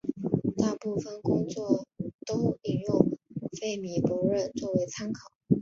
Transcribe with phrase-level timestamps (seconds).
[0.57, 1.85] 大部分工作
[2.25, 3.19] 都引用
[3.59, 5.31] 费米悖论作为参考。